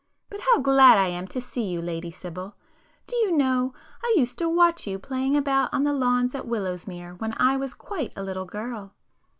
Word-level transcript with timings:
But 0.31 0.39
how 0.41 0.57
glad 0.57 0.97
I 0.97 1.09
am 1.09 1.27
to 1.27 1.39
see 1.39 1.61
you, 1.63 1.79
Lady 1.79 2.09
Sibyl! 2.09 2.55
Do 3.05 3.15
you 3.17 3.37
know 3.37 3.71
I 4.03 4.11
used 4.17 4.39
to 4.39 4.49
watch 4.49 4.87
you 4.87 4.97
playing 4.97 5.37
about 5.37 5.71
on 5.71 5.83
the 5.83 5.93
lawns 5.93 6.33
at 6.33 6.47
Willowsmere 6.47 7.19
when 7.19 7.35
I 7.37 7.55
was 7.55 7.75
quite 7.75 8.11
a 8.15 8.23
little 8.23 8.45
girl?" 8.45 8.95